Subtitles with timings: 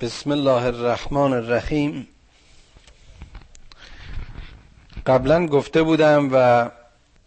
[0.00, 2.08] بسم الله الرحمن الرحیم.
[5.06, 6.70] قبلا گفته بودم و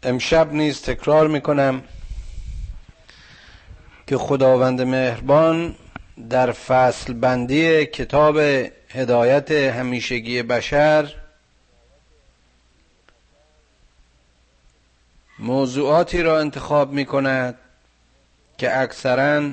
[0.03, 1.83] امشب نیز تکرار می‌کنم
[4.07, 5.75] که خداوند مهربان
[6.29, 8.37] در فصل بندی کتاب
[8.89, 11.13] هدایت همیشگی بشر
[15.39, 17.55] موضوعاتی را انتخاب می کند
[18.57, 19.51] که اکثرا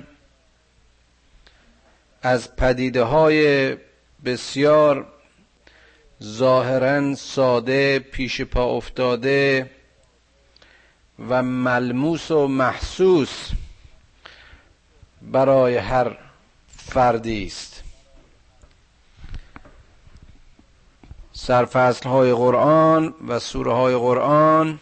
[2.26, 3.76] از پدیده های
[4.24, 5.06] بسیار
[6.22, 9.70] ظاهرا ساده پیش پا افتاده
[11.28, 13.50] و ملموس و محسوس
[15.22, 16.18] برای هر
[16.68, 17.82] فردی است.
[21.32, 24.80] سرفصل های قرآن و سوره های قرآن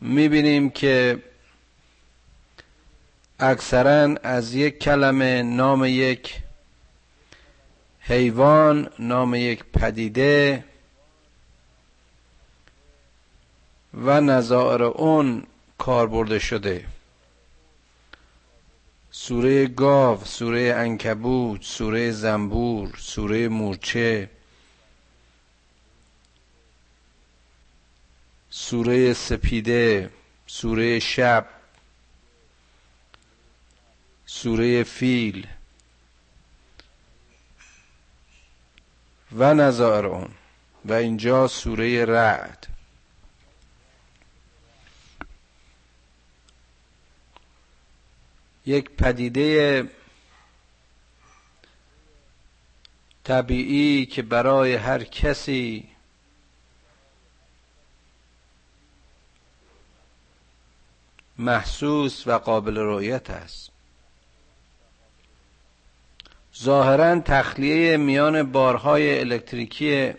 [0.00, 1.22] می‌بینیم که
[3.50, 6.42] اکثرا از یک کلمه نام یک
[8.00, 10.64] حیوان نام یک پدیده
[13.94, 15.46] و نظائر اون
[15.78, 16.84] کار برده شده.
[19.10, 24.30] سوره گاو سوره انکبوت سوره زنبور سوره مورچه
[28.50, 30.10] سوره سپیده
[30.46, 31.46] سوره شب
[34.26, 35.46] سوره فیل.
[39.32, 40.30] و نظائر اون.
[40.84, 42.66] و اینجا سوره رعد.
[48.66, 49.90] یک پدیده
[53.24, 55.88] طبیعی که برای هر کسی
[61.38, 63.73] محسوس و قابل رؤیت است.
[66.62, 70.14] ظاهرا تخلیه میان بارهای الکتریکی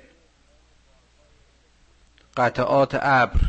[2.38, 3.40] قطعات ابر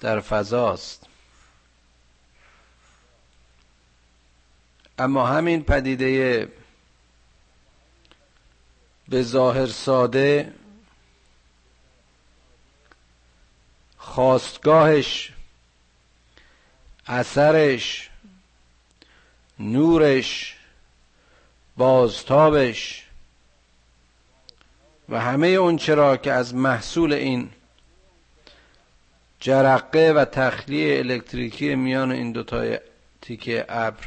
[0.00, 1.06] در فضاست.
[4.98, 6.48] اما همین پدیده
[9.08, 10.54] به ظاهر ساده
[13.98, 15.32] خواستگاهش
[17.06, 18.11] اثرش
[19.62, 20.56] نورش
[21.76, 23.06] بازتابش
[25.08, 27.50] و همه اون چرا که از محصول این
[29.40, 32.76] جرقه و تخلیه الکتریکی میان این دوتا
[33.20, 34.06] تیکه ابر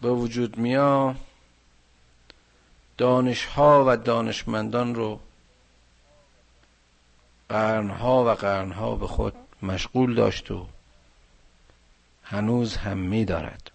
[0.00, 1.16] به وجود میاد
[2.98, 5.20] دانشها و دانشمندان رو
[7.48, 10.66] قرنها و قرنها به خود مشغول داشت و
[12.22, 13.67] هنوز هم می دارد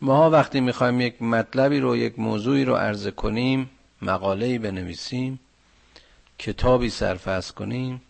[0.00, 3.70] ما وقتی می‌خوایم یک مطلبی رو یک موضوعی رو عرضه کنیم
[4.02, 5.40] مقاله‌ای بنویسیم
[6.38, 8.02] کتابی سرفصل کنیم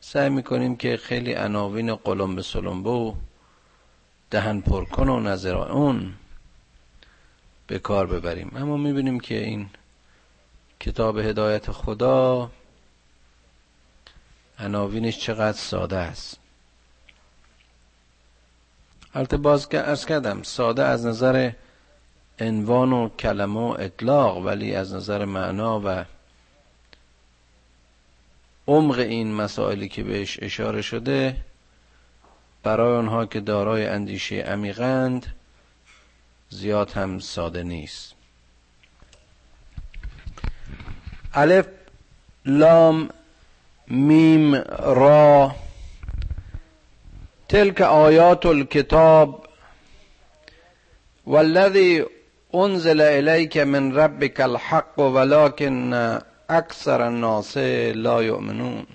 [0.00, 3.14] سعی می‌کنیم که خیلی عناوین قلم سلمبه و
[4.30, 6.14] دهن پرکن و نظر اون
[7.66, 8.52] به کار ببریم.
[8.56, 9.70] اما می‌بینیم که این
[10.80, 12.50] کتاب هدایت خدا
[14.58, 16.38] عناوینش چقدر ساده است.
[19.14, 21.50] البته باز که ارز کردم ساده از نظر
[22.40, 26.04] عنوان و کلمه و اطلاق ولی از نظر معنا و
[28.68, 31.36] عمق این مسائلی که بهش اشاره شده
[32.62, 35.26] برای آنها که دارای اندیشه عمیقند
[36.50, 38.14] زیاد هم ساده نیست.
[41.34, 41.66] الف
[42.46, 43.08] لام
[43.86, 45.54] میم را
[47.50, 49.46] تلك آیات الكتاب
[51.26, 52.04] والذي
[52.54, 55.94] انزل الیک من ربك الحق ولكن
[56.50, 57.56] اکثر الناس
[57.94, 58.86] لا یؤمنون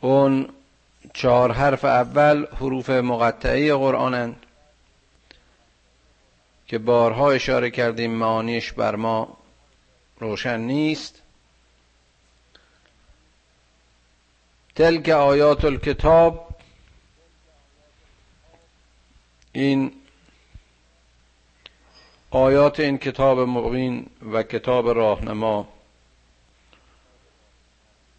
[0.00, 0.48] اون
[1.14, 4.46] چهار حرف اول حروف مقطعه قرآنند
[6.66, 9.36] که بارها اشاره کردیم معانیش بر ما
[10.20, 11.22] روشن نیست.
[14.80, 16.56] تلک آیات الکتاب.
[19.52, 19.92] این
[22.30, 25.68] آیات این کتاب مبین و کتاب راهنما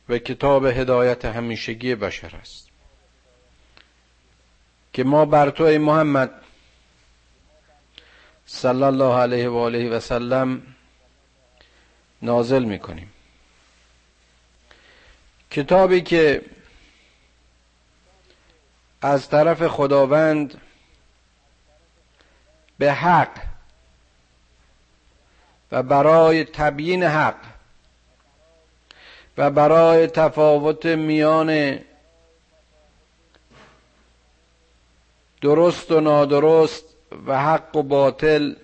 [0.09, 2.69] و کتاب هدایت همیشگی بشر است.
[4.93, 6.31] که ما بر تو ای محمد
[8.45, 10.61] صلی الله علیه و آله و سلم
[12.21, 13.13] نازل می‌کنیم.
[15.51, 16.41] کتابی که
[19.01, 20.61] از طرف خداوند
[22.77, 23.41] به حق
[25.71, 27.35] و برای تبیین حق
[29.37, 31.79] و برای تفاوت میان
[35.41, 36.83] درست و نادرست
[37.25, 38.55] و حق و باطل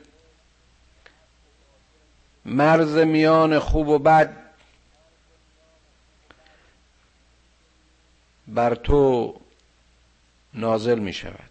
[2.46, 4.47] مرز میان خوب و بد
[8.48, 9.36] بر تو
[10.54, 11.50] نازل می شود.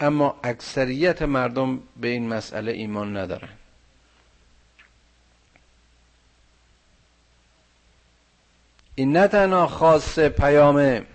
[0.00, 3.58] اما اکثریت مردم به این مسئله ایمان ندارند
[8.94, 11.06] این نه تنها خاص پیام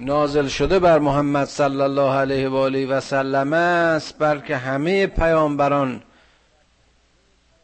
[0.00, 6.02] نازل شده بر محمد صلی الله علیه و آله و سلم است بلکه همه پیامبران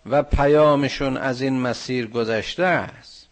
[0.07, 3.29] و پیامشون از این مسیر گذشته است.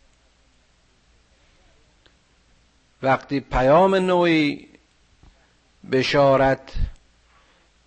[3.02, 4.68] وقتی پیام نوعی
[5.92, 6.72] بشارت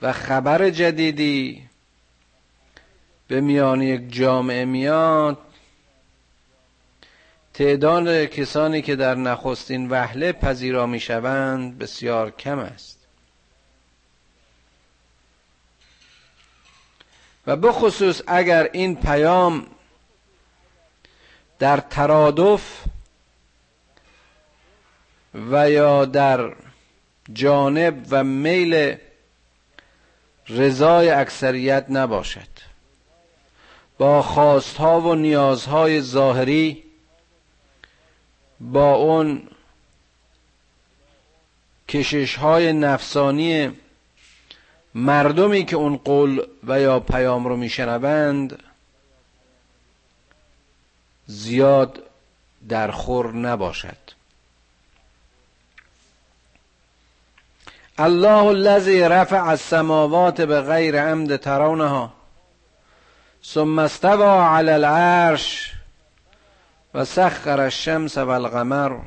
[0.02, 1.70] و خبر جدیدی
[3.28, 5.38] به میان یک جامعه میاد
[7.54, 13.01] تعداد کسانی که در نخستین وهله پذیرا می‌شوند بسیار کم است.
[17.48, 19.68] و بخصوص اگر این پیام
[21.60, 22.84] در ترادف
[25.34, 26.54] و یا در
[27.34, 28.96] جانب و میل
[30.50, 32.52] رضای اکثریت نباشد.
[33.98, 36.84] با خواستها و نیازهای ظاهری
[38.60, 39.48] با اون
[41.88, 43.72] کششهای نفسانی
[44.96, 48.64] مردمی که اون قول و یا پیام رو میشنوند
[51.28, 52.00] زیاد
[52.70, 53.98] در خور نباشد.
[57.98, 62.14] الله الذي رفع السماوات به غیر عمد ترونها
[63.44, 65.74] ثم استوى على العرش
[66.94, 69.00] و سخر الشمس والقمر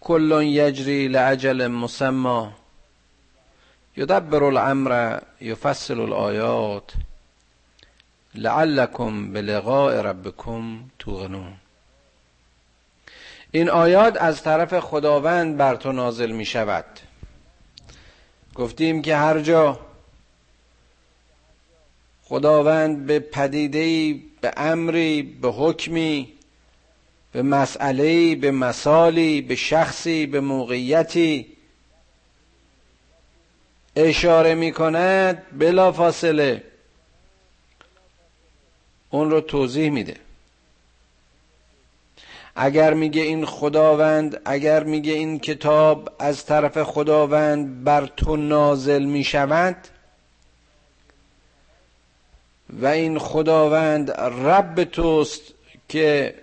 [0.00, 2.50] كل يجري لعجل مسمى
[3.96, 6.92] یدبر الامر یفصل الآیات
[8.34, 11.52] لعلکم بلقاء ربکم توقنون
[13.50, 16.84] این آیات از طرف خداوند بر تو نازل می شود.
[18.54, 19.78] گفتیم که هر جا
[22.24, 26.32] خداوند به پدیدهی به امری به حکمی
[27.32, 31.55] به مسئله به مثالی به شخصی به موقعیتی
[33.96, 36.62] اشاره می کند بلا فاصله
[39.10, 40.16] اون رو توضیح میده.
[42.56, 49.76] اگر میگه این خداوند اگر میگه این کتاب از طرف خداوند بر تو نازل می‌شود
[52.70, 55.42] و این خداوند رب توست
[55.88, 56.34] که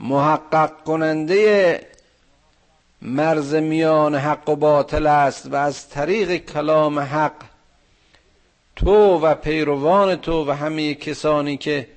[0.00, 1.80] محقق کننده
[3.04, 7.34] مرز میان حق و باطل است و از طریق کلام حق
[8.76, 11.88] تو و پیروان تو و همه کسانی که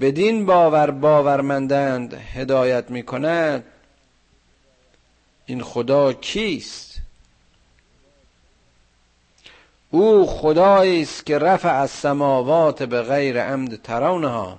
[0.00, 3.64] بدین باور باورمندند هدایت می کند
[5.46, 6.98] این خدا کیست؟
[9.90, 14.58] او خدایی است که رفع از سماوات به غیر عمد ترونها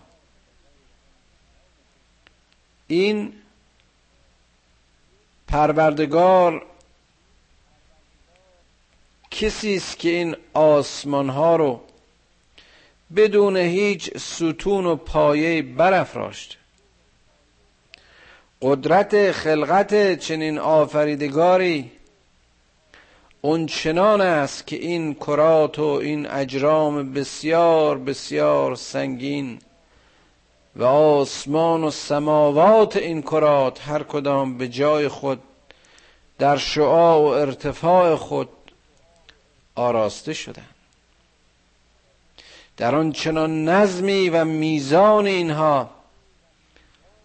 [2.87, 3.33] این
[5.47, 6.65] پروردگار
[9.31, 11.81] کسی است که این آسمان ها رو
[13.15, 16.55] بدون هیچ ستون و پایه برافراشته
[18.61, 21.91] قدرت خلقت چنین آفریدگاری
[23.41, 29.59] اون چنان است که این کرات و این اجرام بسیار بسیار سنگین
[30.75, 35.41] و آسمان و سماوات این کرات هر کدام به جای خود
[36.39, 38.49] در شعاع و ارتفاع خود
[39.75, 40.65] آراسته شدن
[42.77, 45.89] در آن چنان نظمی و میزان اینها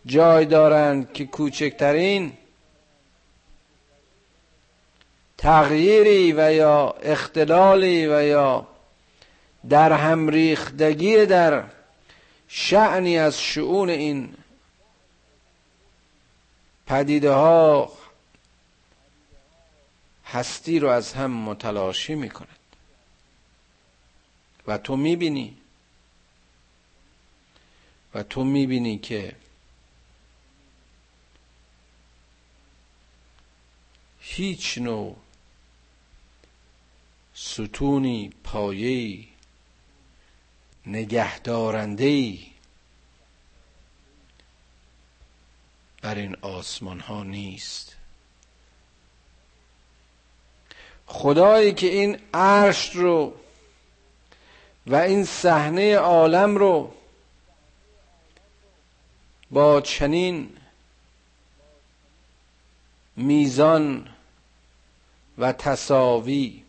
[0.07, 2.33] جای دارند که کوچکترین
[5.39, 8.67] تغییری و یا اختلالی و یا
[9.69, 11.65] در هم ریختگی در
[12.49, 14.35] شعنی از شعون این
[16.87, 17.93] پدیده ها
[20.27, 22.49] هستی رو از هم متلاشی می کند
[24.67, 25.57] و تو می‌بینی.
[28.15, 29.37] و تو می‌بینی که
[34.21, 35.17] هیچ نوع
[37.35, 39.29] ستونی پایه‌ای
[40.89, 42.47] نگهدارنده‌ای
[46.03, 47.97] بر این آسمان ها نیست.
[51.07, 53.35] خدایی که این عرش رو
[54.87, 56.95] و این صحنه عالم رو
[59.51, 60.57] با چنین
[63.17, 64.09] میزان
[65.39, 66.63] و تصاوی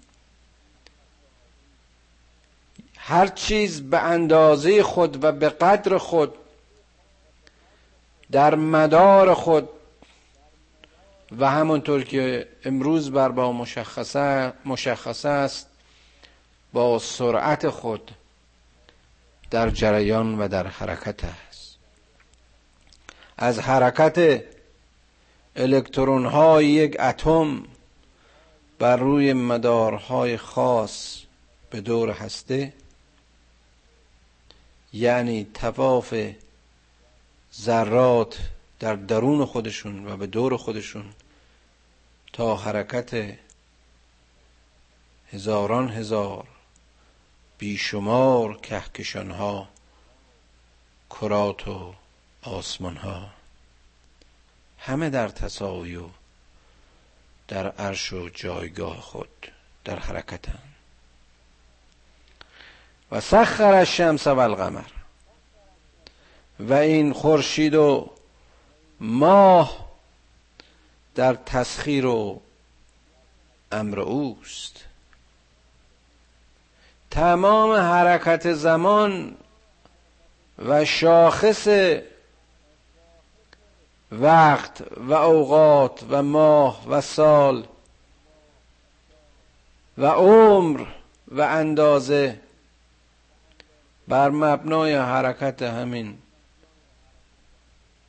[3.09, 6.33] هر چیز به اندازه خود و به قدر خود
[8.31, 9.69] در مدار خود
[11.39, 15.67] و همونطور که امروز بر با مشخصه, مشخصه است
[16.73, 18.11] با سرعت خود
[19.51, 21.77] در جریان و در حرکت است.
[23.37, 24.43] از حرکت
[25.55, 27.63] الکترون های یک اتم
[28.79, 31.21] بر روی مدارهای خاص
[31.69, 32.73] به دور هسته
[34.93, 36.15] یعنی تواف
[37.55, 41.13] ذرات در درون خودشون و به دور خودشون
[42.33, 43.37] تا حرکت
[45.31, 46.47] هزاران هزار
[47.57, 49.67] بیشمار کهکشان ها
[51.09, 51.93] کرات و
[52.41, 53.29] آسمان ها
[54.77, 56.05] همه در تصاوی و
[57.47, 59.51] در عرش و جایگاه خود
[59.85, 60.68] در حرکتن.
[63.11, 64.89] و سخر الشمس و القمر
[66.59, 68.09] و این خورشید و
[68.99, 69.89] ماه
[71.15, 72.41] در تسخیر و
[73.71, 74.85] امر اوست.
[77.11, 79.37] تمام حرکت زمان
[80.65, 81.67] و شاخص
[84.11, 87.67] وقت و اوقات و ماه و سال
[89.97, 90.85] و عمر
[91.27, 92.39] و اندازه
[94.09, 96.17] بر مبنای حرکت همین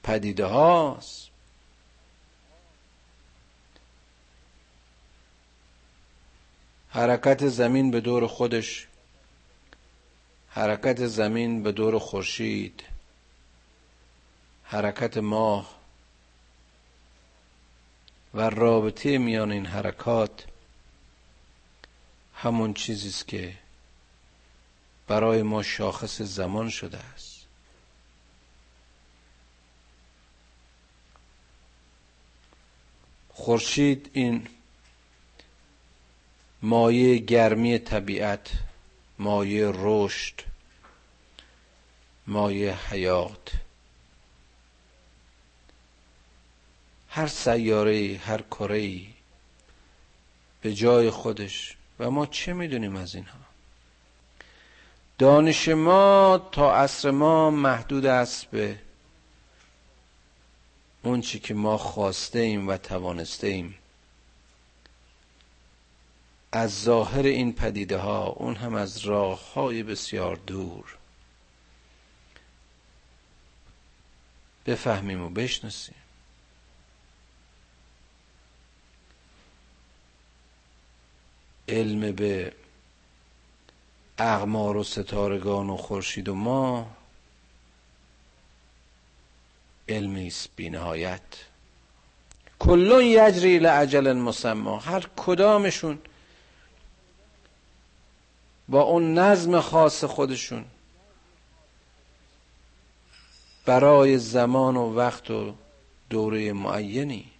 [0.02, 1.30] پدیده هاست.
[6.88, 8.86] حرکت زمین به دور خودش
[10.48, 12.82] حرکت زمین به دور خورشید
[14.64, 15.74] حرکت ماه
[18.34, 20.46] و رابطه میان این حرکات
[22.34, 23.54] همون چیزی است که
[25.10, 27.46] برای ما شاخص زمان شده است.
[33.28, 34.46] خورشید این
[36.62, 38.50] مایه گرمی طبیعت
[39.18, 40.40] مایه رشد
[42.26, 43.52] مایه حیات.
[47.08, 49.00] هر سیاره هر کره
[50.60, 51.76] به جای خودش.
[51.98, 53.39] و ما چه می‌دونیم از اینها؟
[55.20, 58.78] دانش ما تا عصر ما محدود است به
[61.02, 63.74] اون چی که ما خواسته ایم و توانسته ایم.
[66.52, 70.96] از ظاهر این پدیده ها اون هم از راه های بسیار دور.
[74.66, 75.94] بفهمیم و بشناسیم.
[81.68, 82.52] علم به
[84.20, 86.86] اغمار و ستارگان و خورشید و ما
[89.88, 91.20] علمی است بینهایت.
[92.58, 95.98] کلون یجری لعجل مسما هر کدامشون
[98.68, 100.64] با اون نظم خاص خودشون
[103.66, 105.54] برای زمان و وقت و
[106.10, 107.30] دوره معینی.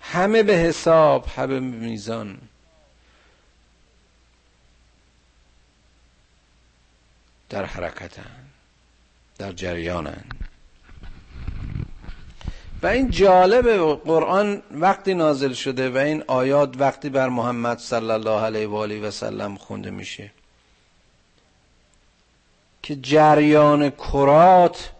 [0.00, 2.38] همه به حساب همه به میزان.
[7.52, 8.30] در حرکتن
[9.38, 10.24] در جریانن.
[12.82, 18.40] و این جالب قرآن وقتی نازل شده و این آیات وقتی بر محمد صلی الله
[18.40, 20.30] علیه و آله و سلم خونده میشه
[22.82, 24.92] که جریان کرات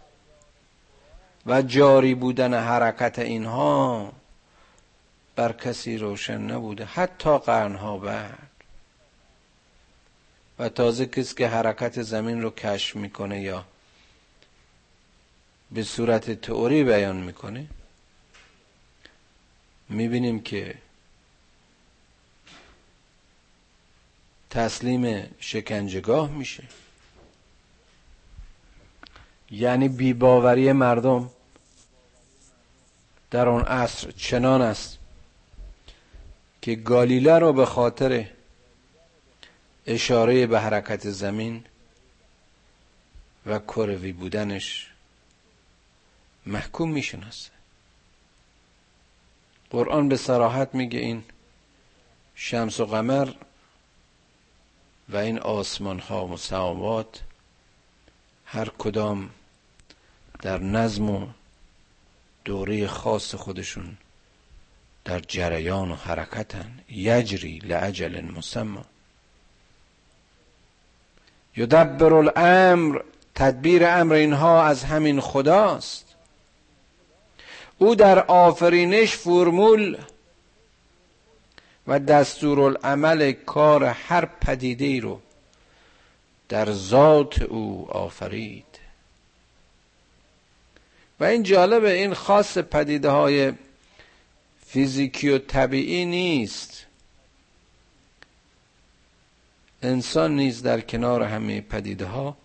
[1.45, 4.11] و جاری بودن حرکت اینها
[5.35, 8.52] بر کسی روشن نبوده حتی قرنها بعد.
[10.59, 13.65] و تازه کسی که حرکت زمین رو کشف می‌کنه یا
[15.71, 17.65] به صورت تئوری بیان می‌کنه
[19.89, 20.75] می‌بینیم که
[24.49, 26.63] تسلیم شکنجگاه میشه.
[29.51, 31.29] یعنی بیباوری مردم
[33.31, 34.97] در آن عصر چنان است
[36.61, 38.27] که گالیله رو به خاطر
[39.87, 41.65] اشاره به حرکت زمین
[43.45, 44.91] و کروی بودنش
[46.45, 47.51] محکوم می‌شناسه.
[49.69, 51.23] قرآن به سراحت میگه این
[52.35, 53.29] شمس و قمر
[55.09, 57.21] و این آسمان ها و سماوات
[58.45, 59.29] هر کدام
[60.41, 61.27] در نظم و
[62.45, 63.97] دوره خاص خودشون
[65.05, 66.79] در جریان و حرکتن.
[66.89, 68.81] یجری لعجل مسمى.
[71.57, 72.99] یدبر الامر
[73.35, 76.05] تدبیر امر اینها از همین خداست.
[77.77, 79.97] او در آفرینش فرمول
[81.87, 85.21] و دستورالعمل کار هر پدیده رو
[86.49, 88.65] در ذات او آفرید.
[91.19, 93.53] و این جالبه این خاص پدیده های
[94.65, 96.85] فیزیکی و طبیعی نیست.
[99.83, 102.37] انسان نیز در کنار همه پدیده ها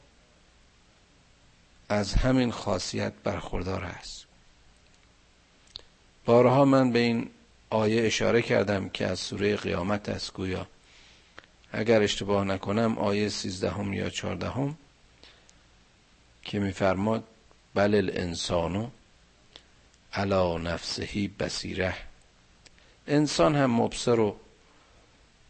[1.88, 4.26] از همین خاصیت برخوردار است.
[6.24, 7.30] بارها من به این
[7.70, 10.66] آیه اشاره کردم که از سوره قیامت است گویا.
[11.72, 14.76] اگر اشتباه نکنم آیه سیزدهم یا چهاردهم
[16.42, 17.24] که میفرماد
[17.74, 18.88] بل الانسانو
[20.12, 21.94] علا نفسهی بسیره
[23.06, 24.36] انسان هم مبصر و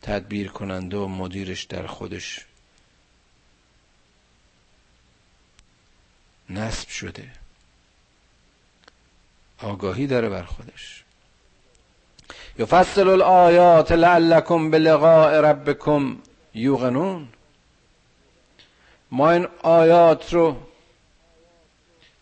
[0.02, 2.46] تدبیر کننده و مدیرش در خودش.
[6.50, 7.28] نصب شده.
[9.62, 11.04] آگاهی داره بر خودش.
[12.58, 16.16] یفصل الآیات لعلکم بلقاء ربکم
[16.54, 17.28] یوقنون.
[19.10, 20.56] ما این آیات رو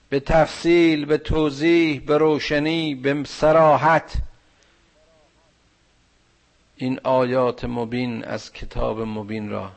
[0.09, 4.13] به تفصیل به توضیح به روشنی به سراحت
[6.77, 9.73] این آیات مبین از کتاب مبین را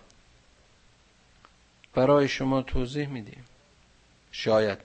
[1.93, 3.43] برای شما توضیح میدیم.
[4.31, 4.77] شاید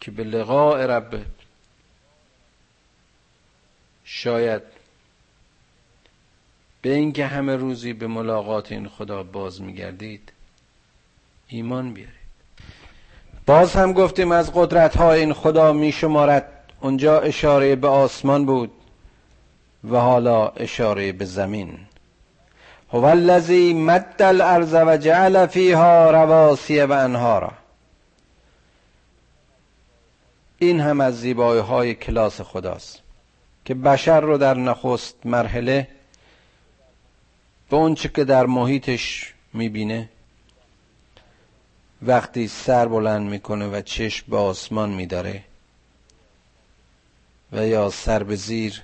[0.00, 1.24] که به لقاء رب
[4.04, 4.62] شاید
[6.82, 10.32] به اینکه همه روزی به ملاقات این خدا باز میگردید
[11.48, 12.12] ایمان بیارید.
[13.46, 16.48] باز هم گفتیم از قدرت های این خدا میشمارد.
[16.80, 18.70] اونجا اشاره به آسمان بود.
[19.90, 21.78] و حالا اشاره به زمین.
[22.92, 27.52] هو الذی مد الارض و جعل فیها رواسی و انهارا.
[30.58, 33.02] این هم از زیبایی های کلاس خداست
[33.64, 35.88] که بشر رو در نخست مرحله
[37.70, 40.08] به اونچه که در محیطش می‌بینه
[42.02, 45.44] وقتی سر بلند می‌کنه و چشم به آسمان میداره
[47.52, 48.82] و یا سر به زیر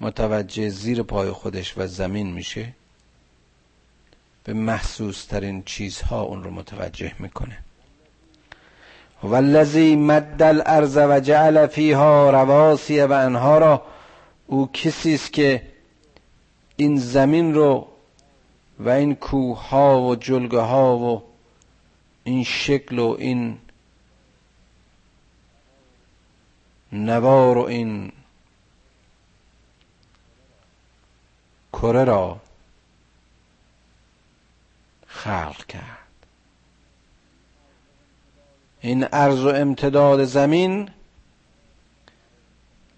[0.00, 2.72] متوجه زیر پای خودش و زمین میشه
[4.44, 7.58] به محسوس ترین چیزها اون رو متوجه می‌کنه.
[9.22, 13.82] والذی مد الارض و جعل فیها رواسی و انهارا
[14.46, 15.62] او کسی است که
[16.76, 17.88] این زمین رو
[18.78, 21.22] و این کوه ها و جلگه ها و
[22.24, 23.58] این شکل و این
[26.92, 28.12] نوار و این
[31.82, 32.40] کره را
[35.06, 36.08] خلق کرد.
[38.80, 40.90] این عرض و امتداد زمین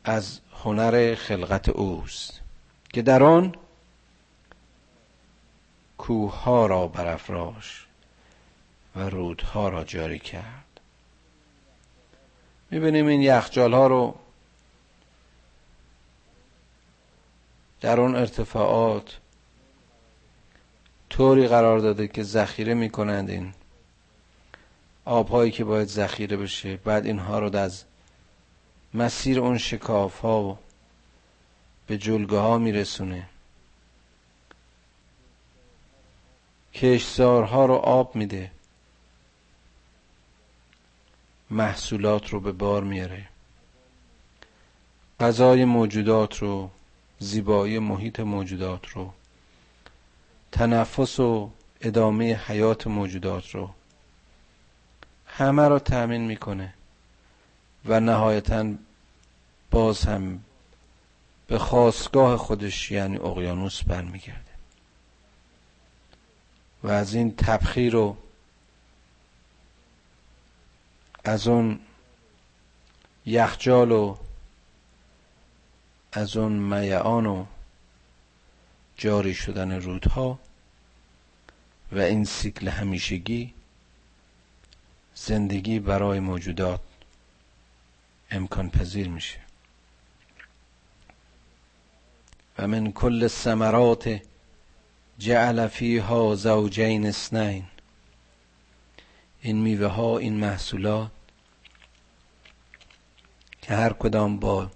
[0.05, 2.41] از هنر خلقت اوست
[2.93, 3.55] که در آن
[5.99, 7.87] کوه ها را برافراش
[8.97, 10.81] و رودها را جاری کرد.
[12.71, 14.15] می‌بینیم این یخجال ها رو
[17.81, 19.19] در اون ارتفاعات
[21.11, 23.53] طوری قرار داده که ذخیره می‌کنند این
[25.05, 26.77] آبهایی که باید ذخیره بشه.
[26.77, 27.85] بعد اینها رو از
[28.95, 30.59] مسیر اون شکاف ها و
[31.87, 33.29] به جلگه ها میرسونه.
[36.75, 38.51] کشتزارها رو آب میده.
[41.51, 43.29] محصولات رو به بار میاره.
[45.21, 46.71] غذای موجودات رو
[47.23, 49.13] زیبایی محیط موجودات رو
[50.53, 53.71] تنفس و ادامه حیات موجودات رو.
[55.27, 56.75] همه رو تأمین می‌کنه
[57.85, 58.73] و نهایتا
[59.71, 60.45] باز هم
[61.47, 64.51] به خواستگاه خودش یعنی اقیانوس برمیگرده.
[66.83, 68.17] و از این تبخیر و
[71.25, 71.79] از اون
[73.27, 74.17] یخجال و
[76.13, 77.47] از اون میعان و
[78.97, 80.39] جاری شدن رودها
[81.93, 83.55] و این سیکل همیشگی
[85.15, 86.81] زندگی برای موجودات
[88.31, 89.39] امکان پذیر میشه.
[92.59, 94.21] و من کل ثمرات
[95.19, 97.65] جعل فیها زوجین اثنین.
[99.41, 101.11] این میوه ها این محصولات
[103.63, 104.71] که هر کدام با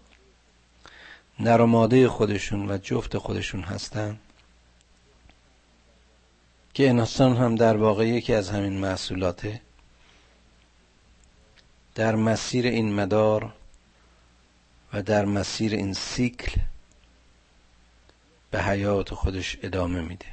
[1.40, 4.18] نر و ماده خودشون و جفت خودشون هستن.
[6.75, 9.61] که انسان هم در واقع یکی از همین محصولاته.
[11.94, 13.53] در مسیر این مدار
[14.92, 16.61] و در مسیر این سیکل
[18.51, 20.27] به حیات خودش ادامه میده.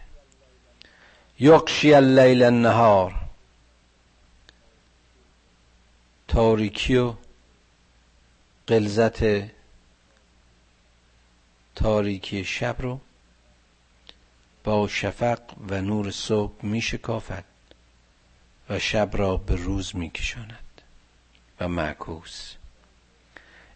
[1.40, 3.14] یقشی اللیل النهار.
[6.28, 7.14] تاریکی و
[8.68, 9.24] قلزت
[11.82, 13.00] تاریکی شب رو
[14.64, 17.44] با شفق و نور صبح می شکافد
[18.70, 20.82] و شب را به روز می کشاند
[21.60, 22.56] و معکوس.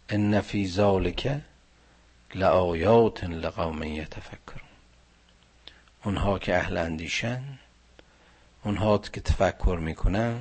[0.08, 1.40] ان فی ذالک
[2.34, 4.68] لآیات لقوم یتفکرون.
[6.04, 7.58] اونها که اهل اندیشن
[8.64, 10.40] اونها که تفکر می‌کنن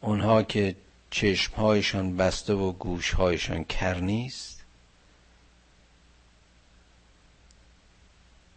[0.00, 0.76] اونها که
[1.10, 4.57] چشمهایشان بسته و گوشهایشان کر نیست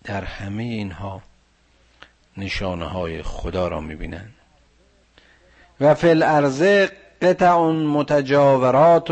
[0.04, 1.22] در همه اینها
[2.38, 4.34] نشانه های خدا را می‌بینند.
[5.82, 6.88] و فی الارض
[7.22, 9.12] قطع متجاورات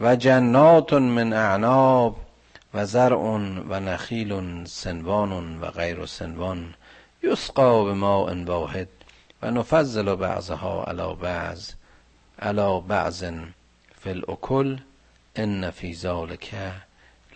[0.00, 2.16] و جنات من اعناب
[2.74, 3.16] و زرع
[3.68, 6.74] و نخیل سنوان و غیر سنوان
[7.22, 8.88] یسقا به ماء واحد
[9.42, 11.70] و نفضل بعضها علی بعض
[12.38, 13.24] علی بعض
[14.00, 14.78] فی الاکل
[15.36, 16.54] ان فی ذلک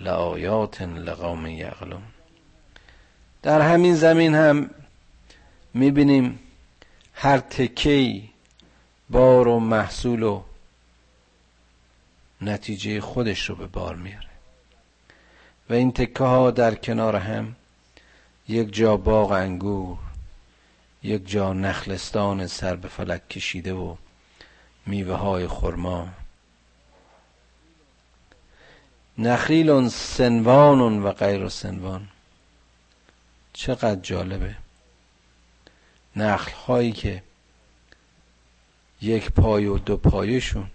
[0.01, 2.03] لآیات لقوم یعقلون.
[3.47, 4.71] در همین زمین هم
[5.75, 6.39] می‌بینیم
[7.15, 8.31] هر تکی
[9.11, 10.43] بار و محصول و
[12.41, 14.29] نتیجه خودش رو به بار میاره
[15.71, 17.57] و این تکه ها در کنار هم
[18.49, 19.99] یک جا باغ انگور
[21.03, 23.95] یک جا نخلستان سر به فلک کشیده و
[24.87, 26.09] میوه های خرما.
[29.19, 32.09] نخیل سنوان و غیر سنوان.
[33.57, 34.57] چقدر جالبه.
[36.17, 37.23] نخل هایی که
[39.01, 40.71] یک پای و دو پایشون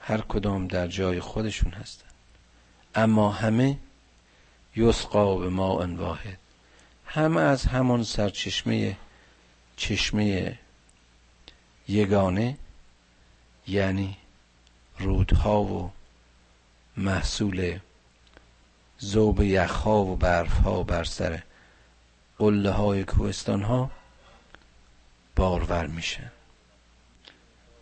[0.00, 2.06] هر کدام در جای خودشون هستن.
[2.94, 3.78] اما همه
[4.76, 6.38] یسقا به ما واحد.
[7.06, 8.96] همه از همان سرچشمه
[9.76, 10.58] چشمه
[11.88, 12.58] یگانه
[13.66, 14.16] یعنی
[14.98, 15.92] رودها و
[16.96, 17.78] محصول
[18.98, 21.42] زوب یخها و برفها بر سر
[22.38, 23.90] قله های کوهستان ها
[25.36, 26.30] بارور میشن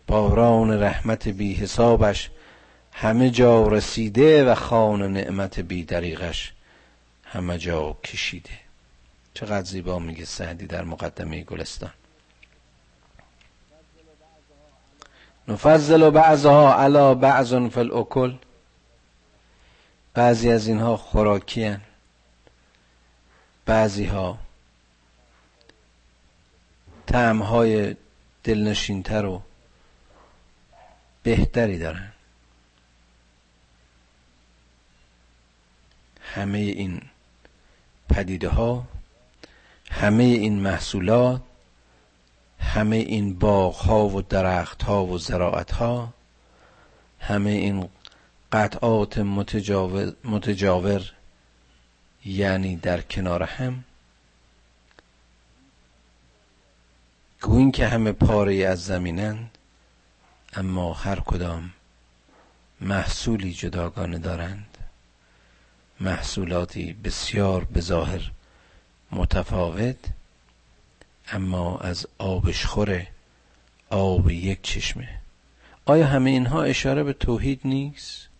[0.07, 2.29] باران رحمت بی حسابش
[2.93, 6.53] همه جا رسیده و خان نعمت بی دریغش
[7.23, 8.49] همه جا کشیده.
[9.33, 11.91] چقدر زیبا میگه سعدی در مقدمه گلستان.
[15.47, 18.33] نفضل بعضها علا بعض فی الاکل.
[20.13, 21.81] بعضی از اینها خوراکی هن.
[23.65, 24.37] بعضی ها
[27.07, 27.95] تعمهای
[28.43, 29.41] دلنشینتر و
[31.23, 32.11] بهتری دارن
[36.21, 37.01] همه این
[38.09, 38.87] پدیده ها
[39.91, 41.41] همه این محصولات
[42.59, 46.13] همه این باغ ها و درخت ها و زراعت ها
[47.19, 47.89] همه این
[48.51, 49.17] قطعات
[50.23, 51.13] متجاور,
[52.25, 53.83] یعنی در کنار هم.
[57.41, 59.57] گوین که همه پاره از زمینند
[60.53, 61.73] اما هر کدام
[62.81, 64.77] محصولی جداگانه دارند.
[65.99, 68.31] محصولاتی بسیار بظاهر
[69.11, 70.05] متفاوت
[71.31, 73.07] اما از آبش خوره
[73.89, 75.09] آب یک چشمه.
[75.85, 78.30] آیا همه اینها اشاره به توحید نیست؟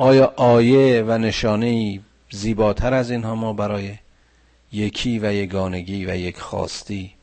[0.00, 3.94] آیا آیه و نشانه زیباتر از اینها ما برای
[4.72, 7.14] یکی و یگانگی و یک خواستی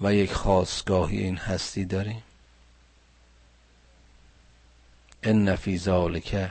[0.00, 2.22] و یک خواستگاهی این هستی داریم؟
[5.22, 6.50] ان فی ذالک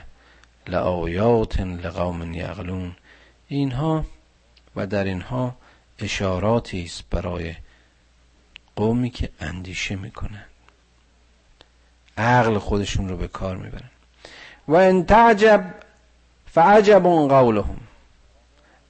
[0.66, 2.96] لآیات لقوم یعقلون.
[3.48, 4.06] اینها
[4.76, 5.56] و در اینها
[5.98, 7.54] اشاراتی است برای
[8.76, 10.44] قومی که اندیشه می‌کنن
[12.16, 13.90] عقل خودشون رو به کار می‌برن.
[14.68, 15.64] و ان تعجب
[16.46, 17.80] فعجب قولهم.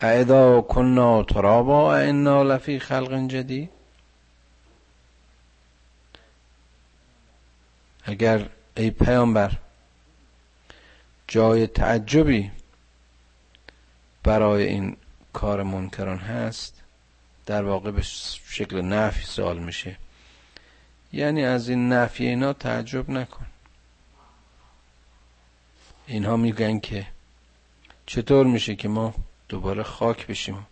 [0.01, 3.71] اذا کنا ترابا انا لفی خلق جدید
[8.05, 9.53] اگر ای پیامبر
[11.29, 12.51] جای تعجبی
[14.23, 14.97] برای این
[15.33, 16.83] کار منکران هست
[17.47, 18.03] در واقع به
[18.49, 19.97] شکل نفی سوال میشه.
[21.13, 23.47] یعنی از این نفی اینا تعجب نکن.
[26.07, 27.07] اینها میگن که
[28.07, 29.15] چطور میشه که ما
[29.49, 30.67] دوباره خاک بشیم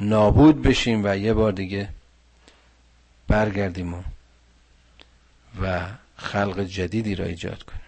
[0.00, 1.88] نابود بشیم و یه بار دیگه
[3.28, 4.02] برگردیم و,
[5.62, 7.80] و خلق جدیدی را ایجاد کنیم.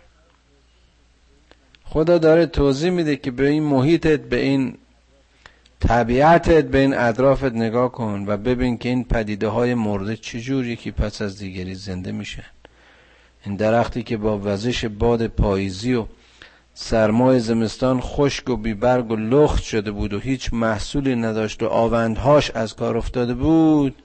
[1.85, 4.79] خدا داره توضیح میده که به این محیطت به این
[5.81, 10.91] طبیعتت به این اطرافت نگاه کن و ببین که این پدیده های مرده چجور یکی
[10.91, 12.45] پس از دیگری زنده میشن.
[13.47, 16.07] این درختی که با وزش باد پاییزی و
[16.81, 22.51] سرمای زمستان خشک و بیبرگ و لخت شده بود و هیچ محصولی نداشت و آوندهاش
[22.51, 24.03] از کار افتاده بود.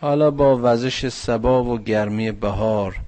[0.00, 3.00] حالا با وزش سبا و گرمی بهار.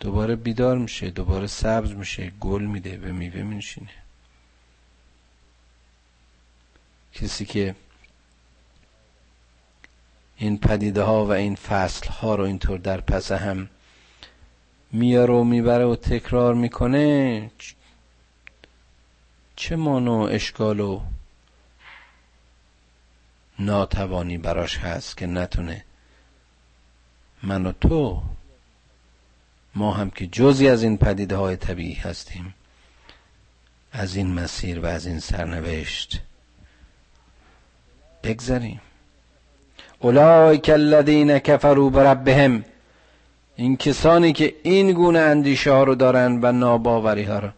[0.00, 3.88] دوباره بیدار میشه دوباره سبز میشه گل میده به میوه میشینه
[7.12, 7.74] کسی که
[10.36, 13.68] این پدیده ها و این فصل ها رو اینطور در پس هم
[14.94, 17.50] میاره و می‌بره و تکرار می‌کنه
[19.56, 21.00] چه مانو اشکال و
[23.58, 25.84] ناتوانی براش هست که نتونه؟
[27.42, 28.22] من و تو
[29.74, 32.54] ما هم که جزی از این پدیده های طبیعی هستیم.
[33.92, 36.20] از این مسیر و از این سرنوشت
[38.22, 38.80] بگذریم.
[39.98, 42.64] اولئک الذین کفروا بربهم.
[43.56, 47.48] این کسانی که این گونه اندیشه ها رو دارن و ناباوری ها رو.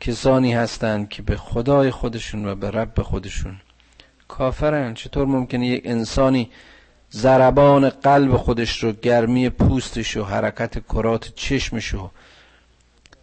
[0.00, 3.56] کسانی هستند که به خدای خودشون و به رب خودشون
[4.28, 4.94] کافرن.
[4.94, 6.50] چطور ممکنه یک انسانی
[7.10, 12.10] زربان قلب خودش رو گرمی پوستش و حرکت کرات چشمش و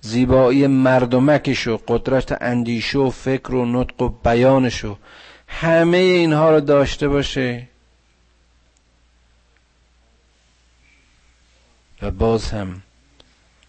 [0.02, 4.96] زیبایی مردمکش و قدرت اندیشه و فکر و نطق و بیانش و
[5.48, 7.68] همه اینها رو داشته باشه؟
[12.02, 12.82] و باز هم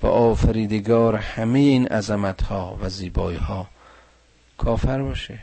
[0.01, 3.67] با آفریدگار همه این عظمت ها و زیبایی ها
[4.59, 5.39] کافر باشه.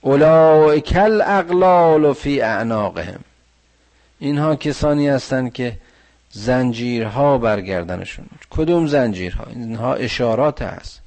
[0.00, 3.20] اولئک الاغلال فی اعناقهم.
[4.18, 5.78] اینها کسانی هستند که
[6.30, 11.00] زنجیرها برگردنشون کدوم زنجیرها؟ اینها اشارات هست.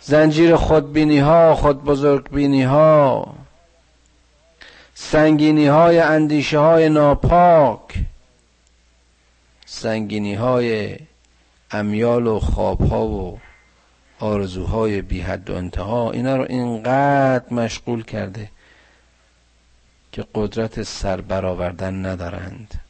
[0.00, 3.34] زنجیر خودبینی ها خود بزرگ بینی ها
[4.94, 8.09] سنگینی های اندیشه های ناپاک.
[9.72, 10.98] سنگینی های
[11.70, 13.40] امیال و خواب ها و
[14.18, 18.50] آرزوهای بی حد و انتها اینا رو اینقدر مشغول کرده
[20.12, 22.80] که قدرت سر برآوردن ندارند.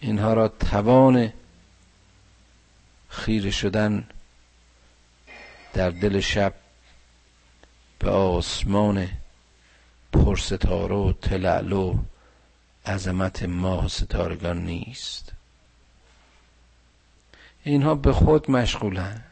[0.00, 1.32] اینها را توان
[3.08, 4.04] خیره شدن
[5.72, 6.54] در دل شب
[7.98, 9.08] به آسمان
[10.12, 11.98] پرستاره و تلعلو
[12.86, 15.32] عظمت ماه و ستارگان نیست.
[17.64, 19.22] اینها به خود مشغولن.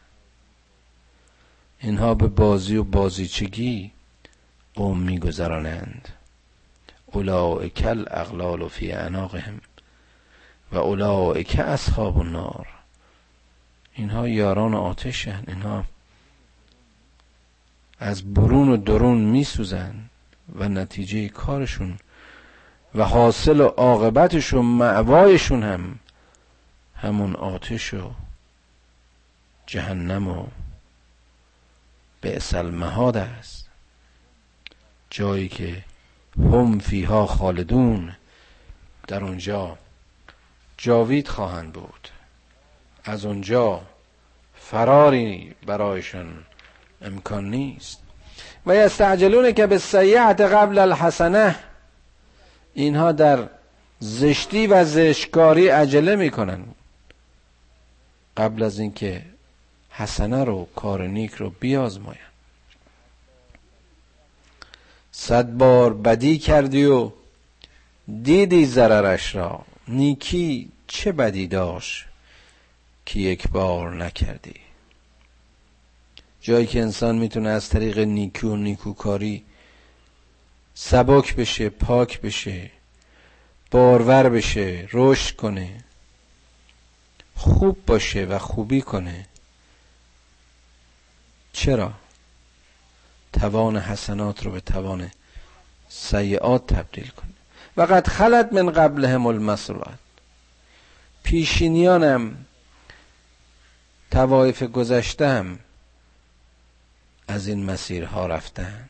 [1.81, 3.93] اینها به بازی و بازیچگی
[4.75, 6.09] قوم میگذرانند.
[7.07, 9.61] اولئک الاغلال فی اعناقهم
[10.73, 12.69] و اولئک اصحاب النار.
[13.95, 15.45] اینها یاران آتشن.
[15.49, 15.85] اینها
[18.01, 19.95] از برون و درون میسوزن
[20.55, 21.99] و نتیجه کارشون
[22.99, 25.99] و حاصل عاقبتش و معوایشون هم
[26.97, 28.11] همون آتش و
[29.67, 30.47] جهنم و
[32.21, 33.69] به المهاد است.
[35.11, 35.85] جایی که
[36.37, 38.17] هم فیها خالدون.
[39.09, 39.79] در اونجا
[40.79, 42.09] جاوید خواهند بود.
[43.05, 43.81] از اونجا
[44.55, 46.45] فراری برایشان
[47.03, 47.99] امکان نیست.
[48.67, 51.57] و یستعجلون که به سیعت قبل الحسنه
[52.75, 53.49] اینها در
[54.01, 56.65] زشتی و زشکاری عجله می‌کنن.
[58.37, 59.23] قبل از اینکه
[59.91, 62.19] حسنه رو کار نیک رو بیازماین.
[65.13, 67.11] صد بار بدی کردی و
[68.23, 69.65] دیدی ضررش را.
[69.89, 72.05] نیکی چه بدی داشت
[73.07, 74.55] که یک بار نکردی؟
[76.41, 79.45] جایی که انسان می‌تونه از طریق نیکی و نیکوکاری
[80.81, 82.71] سبک بشه پاک بشه
[83.71, 85.85] بارور بشه رشد کنه
[87.37, 89.27] خوب باشه و خوبی کنه.
[91.53, 91.93] چرا؟
[93.33, 95.11] توان حسنات رو به توان
[95.89, 97.35] سیعات تبدیل کنه.
[97.77, 99.99] و قد خلط من قبلهم المسرات.
[101.23, 102.45] پیشینیانم
[104.11, 105.59] توایف گذشتم
[107.29, 108.89] از این مسیرها رفتن.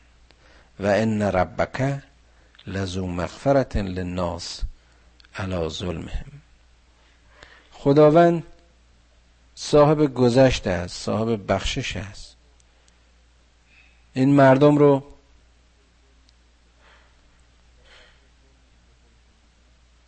[0.79, 2.01] و ان ربک
[2.67, 4.61] لزو مغفرت للناس
[5.35, 6.31] علی ظلمهم.
[7.71, 8.43] خداوند
[9.55, 12.35] صاحب گذشته است صاحب بخشش است.
[14.13, 15.03] این مردم رو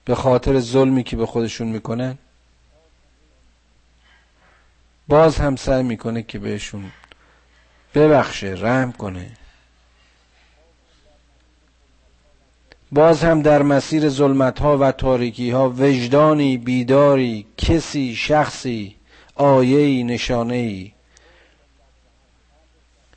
[0.06, 2.18] به خاطر ظلمی که به خودشون می‌کنن
[5.08, 6.92] باز هم سعی می‌کنه که بهشون
[7.96, 9.38] ببخشه رحم کنه.
[12.92, 18.96] باز هم در مسیر ظلمت ها و تاریکی ها وجدانی بیداری کسی شخصی
[19.36, 20.92] آیهی نشانه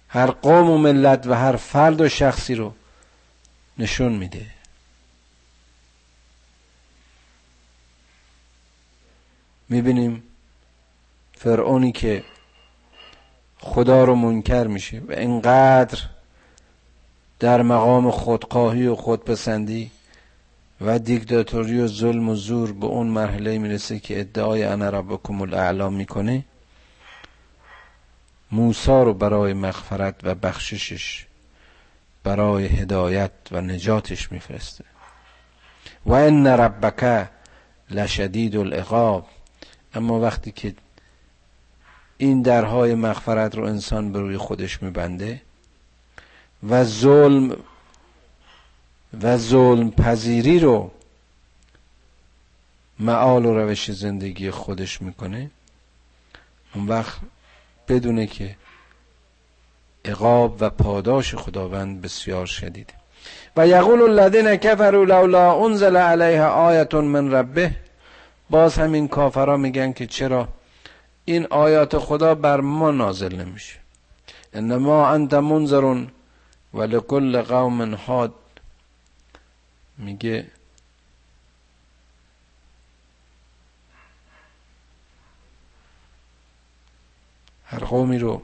[0.09, 2.75] هر قوم و ملت و هر فرد و شخصی رو
[3.79, 4.47] نشون میده.
[9.69, 10.23] می‌بینیم
[11.39, 12.25] فرعونی که
[13.59, 15.99] خدا رو منکر میشه و اینقدر
[17.41, 19.91] در مقام خودخواهی و خودپسندی
[20.81, 25.95] و دیکتاتوری و ظلم و زور به اون مرحله می‌رسه که ادعای انا ربکم الاعلام
[25.95, 26.45] می‌کنه
[28.53, 31.27] موسا رو برای مغفرت و بخششش
[32.25, 34.85] برای هدایت و نجاتش میفرسته.
[36.07, 37.29] و ان ربک
[37.91, 39.27] لشدید العقاب.
[39.95, 40.75] اما وقتی که
[42.19, 45.41] این درهای مغفرت رو انسان به روی خودش میبنده
[46.71, 47.57] و ظلم
[49.23, 50.91] و ظلم پذیری رو
[52.99, 55.51] معال و روش زندگی خودش می‌کنه.
[56.75, 57.19] اون وقت
[57.89, 58.57] بدونه که
[60.05, 62.95] عقاب و پاداش خداوند بسیار شدیده
[63.57, 67.75] و یقول الذین کفروا لولا انزل علیه آیت من ربه.
[68.51, 70.49] باز همین کافرا میگن که چرا
[71.25, 73.79] این آیات خدا بر ما نازل نمیشه.
[74.53, 76.11] انما انت منذرون
[76.75, 78.35] و لکل قوم حاد
[79.99, 80.51] میگه
[87.65, 88.43] هر قومی رو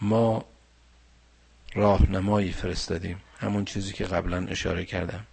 [0.00, 0.44] ما
[1.74, 3.20] راهنمایی فرستادیم.
[3.38, 5.26] همون چیزی که قبلا اشاره کردم.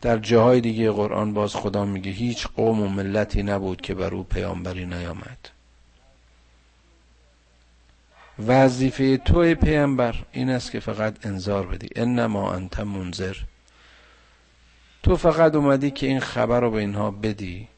[0.00, 4.22] در جاهای دیگه قرآن باز خدا میگه هیچ قوم و ملتی نبود که بر او
[4.22, 5.48] پیامبری نیامد.
[8.46, 11.88] وظیفه توی پیامبر این است که فقط انذار بدی.
[11.96, 13.36] انما انت منذر.
[15.02, 17.68] تو فقط اومدی که این خبر رو به اینها بدی.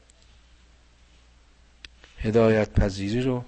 [2.19, 3.43] هدایت پذیری رو.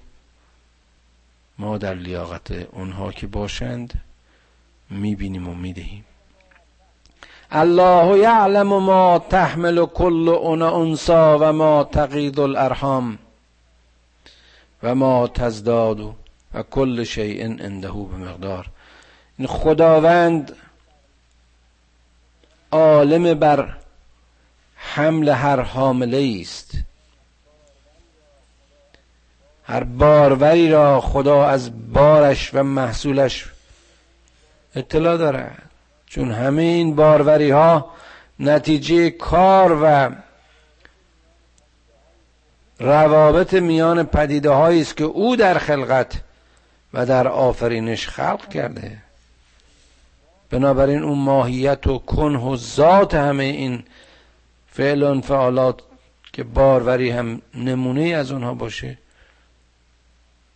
[1.57, 4.01] ما در لیاقت اونها که باشند
[4.89, 6.05] می‌بینیم و می‌دهیم.
[7.51, 10.29] الله یعلم ما تحمل کل
[10.61, 13.19] انسا و ما تقید الارحام
[14.83, 16.15] و ما تزداد
[16.63, 18.65] کل شیء عنده به مقدار
[19.37, 20.55] این خداوند
[22.71, 23.77] عالم بر
[24.75, 26.71] حمل هر حامله است
[29.63, 33.45] هر باروری را خدا از بارش و محصولش
[34.75, 35.61] اطلاع دارد.
[36.05, 37.91] چون همه این باروری ها
[38.39, 40.11] نتیجه کار و
[42.79, 46.13] روابط میان پدیده است که او در خلقت
[46.93, 48.97] و در آفرینش خلق کرده.
[50.49, 53.83] بنابراین اون ماهیت و کنه و ذات همه این
[54.71, 55.81] فعل و انفعالات
[56.33, 58.97] که باروری هم نمونه از اونها باشه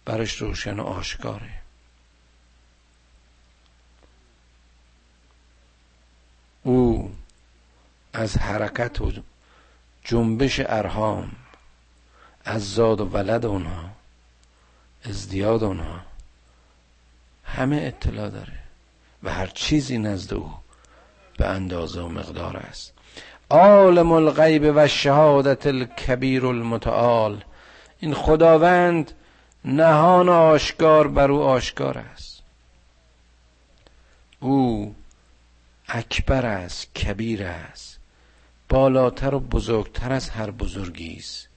[0.06, 1.50] برش روشن و آشکاره.
[6.64, 7.12] او
[8.14, 9.12] از حرکت و
[10.04, 11.32] جنبش ارهام
[12.46, 13.90] از زاد و ولد اونها
[15.06, 16.11] ازدیاد اونها
[17.56, 18.60] همه اطلاع داره
[19.24, 20.52] و هر چیزی نزد او
[21.38, 22.94] به اندازه و مقدار است.
[23.50, 27.44] عالم الغیب و شهادت الکبیر المتعال.
[28.00, 29.12] این خداوند
[29.66, 32.42] نهان آشکار بر او آشکار است.
[34.40, 34.96] او
[35.88, 38.00] اکبر است کبیر است.
[38.70, 41.48] بالاتر و بزرگتر از هر بزرگی است.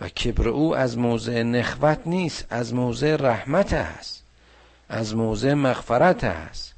[0.00, 4.27] و کبر او از موضع نخوت نیست از موضع رحمت است.
[4.88, 6.74] از موضع مغفرت است.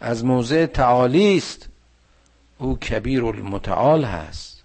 [0.00, 1.68] از موضع تعالی است.
[2.58, 4.62] او کبیر المتعال هست.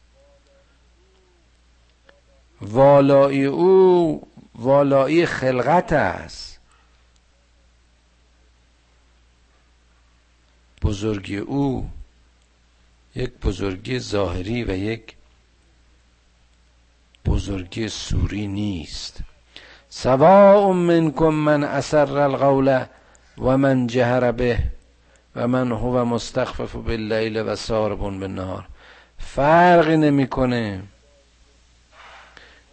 [2.61, 6.59] والایی او والایی خلقت است.
[10.81, 11.89] بزرگی او
[13.15, 15.15] یک بزرگی ظاهری و یک
[17.25, 19.19] بزرگی سوری نیست.
[19.89, 22.83] سواء منکم من اسر القول
[23.37, 24.59] و من جهر به
[25.35, 28.65] و من هو مستخفف باللیل و سارب بالنهار.
[29.17, 30.81] فرقی نمی‌کنه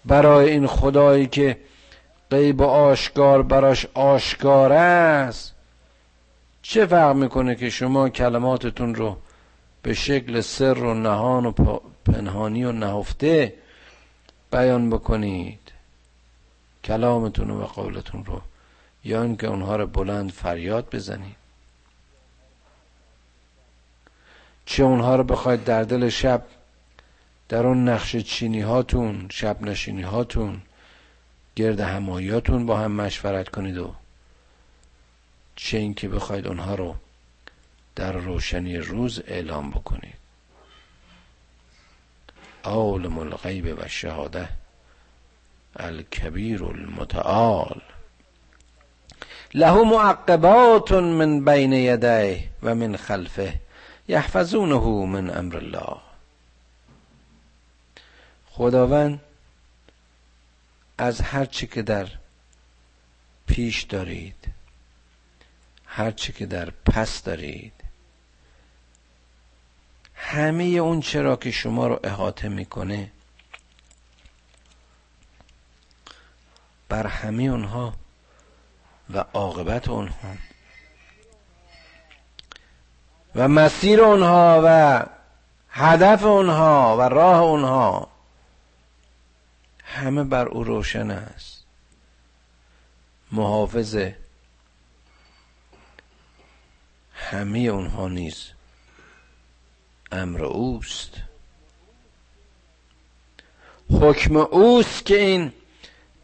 [0.05, 1.59] برای این خدایی که
[2.31, 5.55] غیب آشکار براش آشکار است.
[6.62, 9.17] چه فرق می‌کنه که شما کلماتتون رو
[9.83, 11.53] به شکل سر و نهان و
[12.07, 13.55] پنهانی و نهفته
[14.53, 15.64] بیان بکنید
[16.85, 18.43] کلامتون و قولتون رو
[19.05, 21.37] یا اینکه اونها رو بلند فریاد بزنید.
[24.66, 26.47] چه اونها رو بخواید در دل شب
[27.49, 30.62] در اون نقش چینی هاتون شب نشینی هاتون
[31.57, 33.95] گرد همایاتون با هم مشورت کنید و
[35.57, 36.97] چه اینکه بخواید اونها رو
[37.95, 40.14] در روشنی روز اعلام بکنید.
[42.64, 44.49] عالم الغیب و شهاده
[45.77, 47.83] الکبیر المتعال.
[49.55, 53.61] له معقبات من بین یدیه و من خلفه
[54.09, 55.97] یحفظونه من امر الله.
[58.51, 59.20] خداوند
[60.99, 62.09] از هر چی که در
[63.47, 64.49] پیش دارید
[65.87, 67.72] هر چی که در پس دارید
[70.14, 73.11] همه اون چرا که شما رو احاطه می‌کنه
[76.95, 77.95] بر همه اونها
[79.11, 80.36] و عاقبت اونها.
[83.34, 85.07] و مسیر اونها و
[85.70, 88.09] هدف اونها و راه اونها
[89.84, 91.64] همه بر او روشن است.
[93.32, 93.99] محافظ
[97.14, 98.51] همه اونها نیز
[100.12, 101.12] امر اوست.
[103.90, 105.53] حکم اوست که این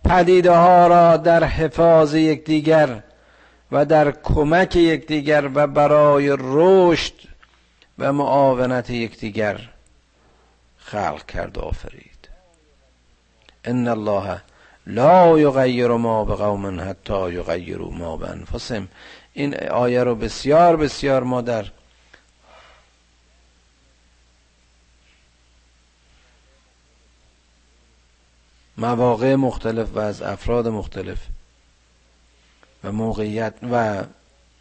[0.05, 3.03] پدیده ها را در حفاظ یکدیگر
[3.73, 7.15] و در کمک یکدیگر و برای رشد
[7.99, 9.61] و معاونت یکدیگر
[10.79, 12.29] خلق کرد و آفرید.
[13.65, 14.41] ان الله
[14.87, 18.89] لا یغیر ما بقوم حتی یغیروا ما بانفسهم.
[19.33, 21.65] این آیه رو بسیار بسیار ما در
[28.81, 31.19] مواقع مختلف و از افراد مختلف
[32.85, 34.05] و موقعیت و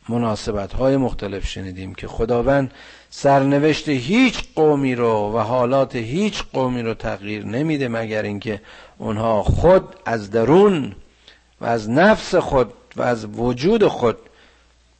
[0.09, 2.71] مناسبت های مختلف شنیدیم که خداوند
[3.09, 8.61] سرنوشت هیچ قومی رو و حالات هیچ قومی رو تغییر نمیده مگر اینکه
[8.97, 10.95] اونها خود از درون
[11.61, 14.17] و از نفس خود و از وجود خود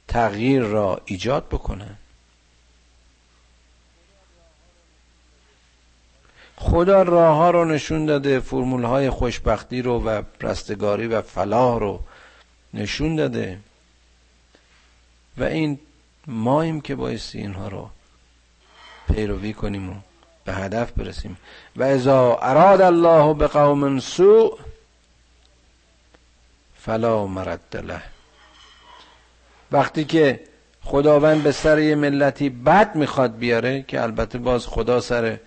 [0.08, 1.98] تغییر را ایجاد بکنن.
[6.62, 12.00] خدا راه ها رو نشون داده فرمول های خوشبختی رو و رستگاری و فلاح رو
[12.74, 13.60] نشون داده.
[15.38, 15.80] و این
[16.28, 17.90] ماییم که بایستی اینها رو
[19.14, 19.94] پیروی کنیم و
[20.46, 21.38] به هدف برسیم.
[21.76, 24.58] و ازا اراد الله به قوم سوء
[26.76, 28.02] فلا مرد له.
[29.72, 30.40] وقتی که
[30.84, 35.38] خداوند به سر یه ملتی بد می‌خواد بیاره که البته باز خدا سر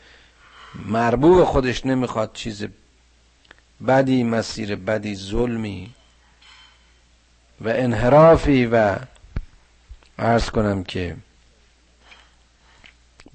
[0.74, 2.66] مربوب خودش نمی‌خواد چیز
[3.86, 5.94] بدی مسیر بدی ظلمی
[7.60, 8.96] و انحرافی و
[10.18, 11.16] عرض کنم که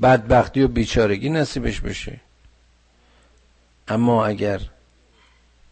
[0.01, 2.19] بدبختی و بیچارگی نصیبش بشه.
[3.87, 4.61] اما اگر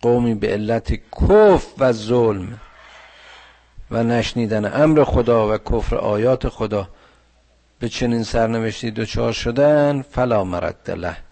[0.01, 2.59] قومی به علت کف و ظلم
[3.91, 6.89] و نشنیدن امر خدا و کفر آیات خدا
[7.79, 11.24] به چنین سرنوشتی دچار شدن فلا مرد له.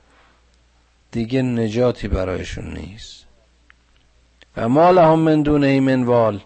[1.14, 3.26] دیگه نجاتی برایشون نیست.
[4.58, 6.40] و ما لهم من دونه منوال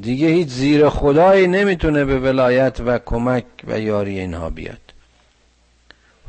[0.00, 4.80] دیگه هیچ زیر خدایی نمی‌تونه به ولایت و کمک و یاری اینها بیاد.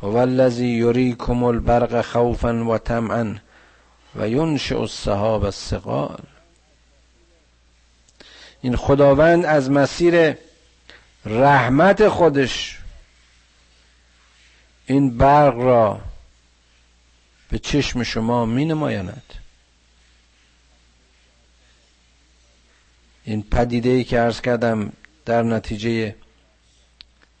[0.02, 3.36] هو الذی یریکم البرق خوفا و طمعا
[4.16, 6.20] و ینشئ السحاب الثقال
[8.62, 10.36] این خداوند از مسیر
[11.26, 12.78] رحمت خودش
[14.86, 16.00] این برق را
[17.50, 19.34] به چشم شما می نمایند
[23.24, 24.92] این پدیده ای که ارز کردم
[25.24, 26.16] در نتیجه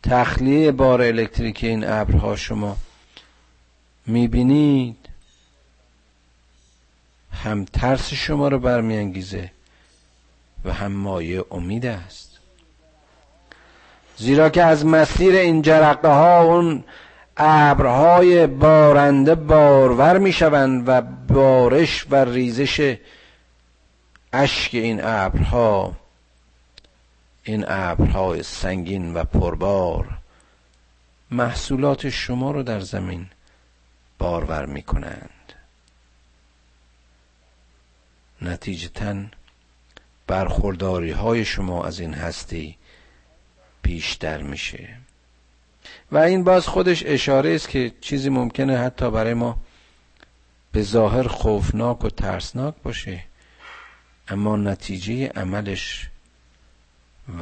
[0.02, 2.76] تخلیه بار الکتریکی این ابرها شما
[4.06, 4.96] می‌بینید
[7.32, 9.50] هم ترس شما رو برمیانگیزه
[10.64, 12.38] و هم مایه امید است.
[14.16, 16.84] زیرا که از مسیر این جرقه ها اون
[17.42, 21.00] ابرهای بارنده بارور می‌شوند و
[21.34, 22.96] بارش و ریزش
[24.32, 25.96] اشک این ابرها
[27.42, 30.18] این ابرهای سنگین و پربار.
[31.30, 33.26] محصولات شما رو در زمین
[34.18, 35.52] بارور می کنند
[38.42, 39.14] نتیجتا
[40.26, 42.76] برخورداری های شما از این هستی
[43.82, 44.96] بیشتر میشه.
[46.12, 49.58] و این باز خودش اشاره است که چیزی ممکنه حتی برای ما
[50.72, 53.24] به ظاهر خوفناک و ترسناک باشه
[54.28, 56.08] اما نتیجه عملش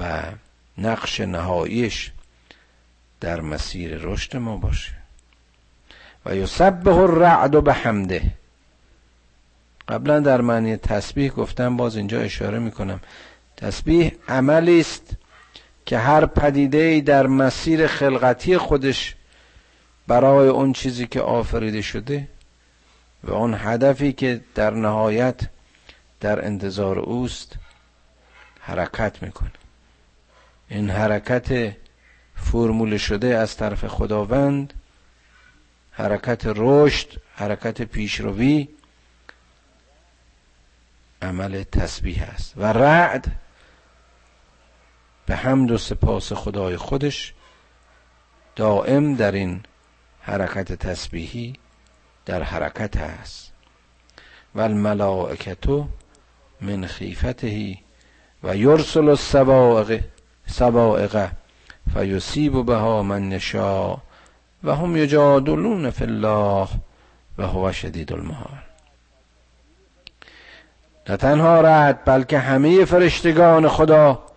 [0.01, 0.23] و
[0.79, 2.11] نقش نهاییش
[3.21, 4.93] در مسیر رشد ما باشه.
[6.27, 8.23] و یسبح الرعد به حمده
[9.89, 13.01] قبلا در معنی تسبیح گفتم باز اینجا اشاره می‌کنم.
[13.57, 15.16] تسبیح عملی است.
[15.89, 19.14] که هر پدیده در مسیر خلقتی خودش
[20.07, 22.28] برای اون چیزی که آفریده شده
[23.24, 25.41] و اون هدفی که در نهایت
[26.20, 27.57] در انتظار اوست
[28.61, 29.51] حرکت می‌کنه.
[30.68, 31.76] این حرکت
[32.36, 34.74] فرمول شده از طرف خداوند
[35.91, 38.68] حرکت رشد حرکت پیشروی
[41.22, 42.53] عمل تسبیح است.
[42.57, 43.48] و رعد
[45.29, 47.35] به حمد و سپاس خدای خودش
[48.57, 49.61] دائم در این
[50.20, 51.53] حرکت تسبیحی
[52.26, 53.53] در حرکت است.
[54.55, 55.89] و الملائکتو
[56.61, 57.79] من خیفته
[58.43, 60.01] و یرسل السوائق
[60.47, 61.29] سوائق
[61.95, 63.97] فیصیب بها من نشا
[64.64, 66.68] و هم یجادلون فی الله
[67.39, 68.59] و هو شدید المحال
[71.09, 74.29] نه تنها رد بلکه همه فرشتگان خدا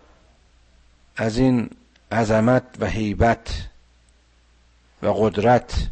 [1.17, 1.69] از این
[2.11, 3.69] عظمت و هیبت
[5.01, 5.89] و قدرت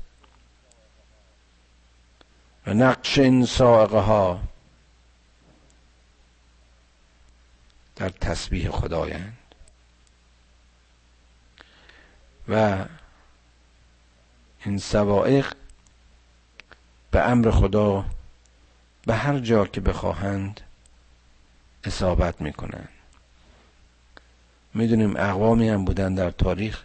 [2.67, 4.41] و نقش این سائقه ها
[7.95, 9.37] در تسبیح خدایند.
[12.49, 12.85] و
[14.65, 15.53] این سوائق
[17.11, 18.05] به امر خدا
[19.05, 20.61] به هر جا که بخواهند
[21.83, 22.98] اصابت می‌کنند.
[24.73, 26.83] می‌دونیم اقوامی هم بودن در تاریخ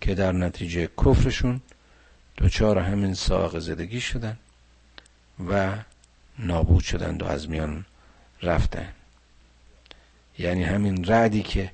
[0.00, 1.60] که در نتیجه کفرشون
[2.38, 4.36] دچار همین ساق زدگی شدن
[5.48, 5.72] و
[6.38, 7.84] نابود شدند و از میان
[8.42, 8.88] رفتن.
[10.38, 11.70] یعنی همین رعدی که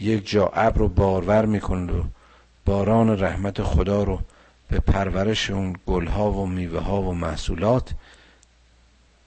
[0.00, 2.02] یک جا ابر رو بارور می‌کنه و
[2.64, 4.20] باران رحمت خدا رو
[4.68, 7.94] به پرورش اون گلها و میوه ها و محصولات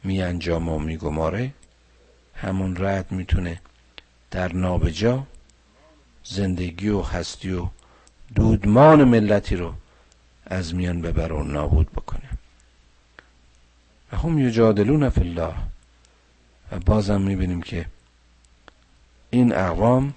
[0.04, 1.54] می انجام و می گماره
[2.36, 3.62] همون رد می‌تونه
[4.32, 5.28] در نابجا
[6.24, 7.68] زندگی و هستی و
[8.36, 9.74] دودمان ملتی رو
[10.46, 12.30] از میان ببر و نابود بکنه.
[14.12, 15.54] و هم یجادلون فی الله.
[16.72, 17.86] و بازم می‌بینیم که
[19.30, 20.14] این اقوام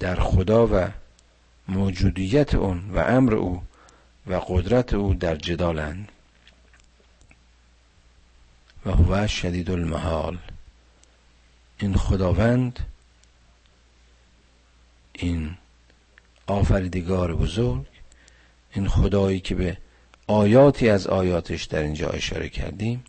[0.00, 0.88] در خدا و
[1.68, 3.62] موجودیت اون و امر او
[4.26, 6.08] و قدرت او در جدالند.
[8.86, 10.38] و هو شدید المحال.
[11.82, 12.78] این خداوند
[15.12, 15.56] این
[16.46, 17.86] آفریدگار بزرگ
[18.74, 19.76] این خدایی که به
[20.26, 23.04] آیاتی از آیاتش در اینجا اشاره کردیم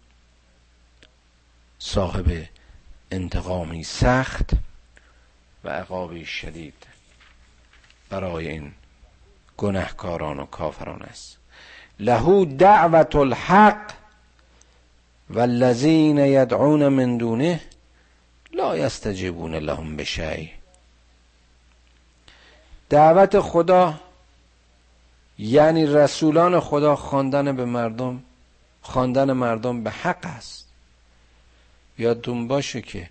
[1.80, 2.46] صاحب
[3.12, 4.52] انتقامی سخت
[5.64, 6.88] و عقابی شدید
[8.10, 8.72] برای این
[9.58, 11.38] گنهکاران و کافران است.
[12.00, 13.92] لهو دعوت الحق
[15.30, 17.62] والذین یدعون من دونه
[18.54, 20.52] لا یستجیبون لهم بشی.
[22.90, 24.00] دعوت خدا
[25.38, 28.24] یعنی رسولان خدا خواندن به مردم
[28.82, 30.68] خواندن مردم به حق است.
[31.98, 33.10] یادتون باشه که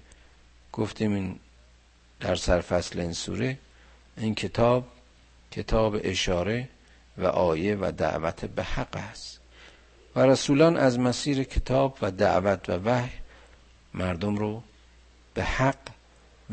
[0.73, 1.39] گفتیم این
[2.21, 3.59] در سرفصل این سوره
[4.17, 4.85] این کتاب
[5.51, 6.69] کتاب اشاره
[7.19, 9.41] و آیه و دعوت به حق است.
[10.17, 13.11] و رسولان از مسیر کتاب و دعوت و وحی
[13.95, 14.63] مردم رو
[15.35, 15.79] به حق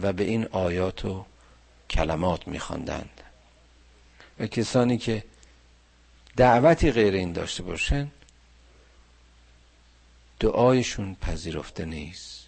[0.01, 1.25] و به این آیات و
[1.89, 3.21] کلمات میخواندند.
[4.39, 5.23] و کسانی که
[6.37, 8.11] دعوتی غیر این داشته باشن
[10.39, 12.47] دعایشون پذیرفته نیست.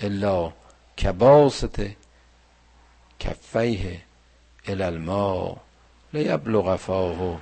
[0.00, 0.52] الا
[0.98, 1.82] کباست
[3.18, 4.02] کفیه
[4.66, 5.56] الالما
[6.12, 7.40] لیبلغ فاه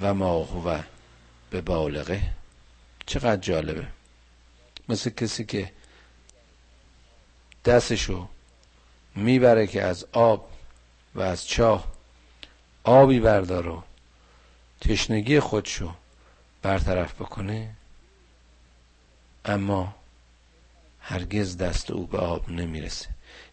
[0.00, 0.78] و ما هو
[1.50, 2.22] به بالغه.
[3.06, 3.86] چقدر جالبه.
[4.88, 5.72] مثل کسی که
[7.66, 8.28] دستشو
[9.14, 10.48] می‌بره که از آب
[11.14, 11.84] و از چاه
[12.84, 13.82] آبی بردار و
[14.80, 15.90] تشنگی خودشو
[16.62, 17.70] برطرف بکنه.
[19.44, 19.94] اما
[21.00, 23.08] هرگز دست او به آب نمی‌رسه.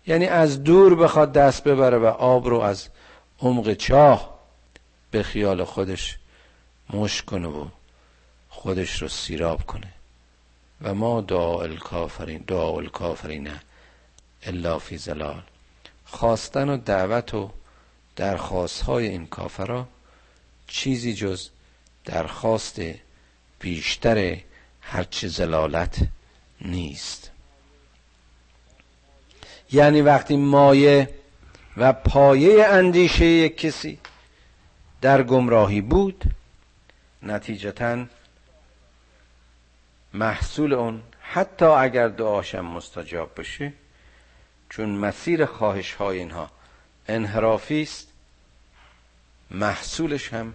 [0.07, 2.89] یعنی از دور بخواد دست ببره و آب رو از
[3.39, 4.39] عمق چاه
[5.11, 6.17] به خیال خودش
[6.89, 7.67] مش کنه و
[8.49, 9.93] خودش رو سیراب کنه.
[10.81, 13.49] و ما دعا الکافرین دعا الکافرین
[14.45, 15.41] الا فی زلال
[16.05, 17.51] خواستن و دعوت و
[18.15, 19.87] درخواست های این کافرا
[20.67, 21.49] چیزی جز
[22.05, 22.81] درخواست
[23.59, 24.37] بیشتر
[24.81, 26.07] هرچه زلالت
[26.61, 27.31] نیست.
[29.71, 31.09] یعنی وقتی مایه
[31.77, 33.99] و پایه اندیشه یک کسی
[35.01, 36.23] در گمراهی بود
[37.23, 38.05] نتیجتا
[40.13, 43.73] محصول اون حتی اگر دعاشم مستجاب بشه
[44.75, 46.49] چون مسیر خواهش های اینها
[47.07, 48.07] انحرافی است
[49.51, 50.53] محصولش هم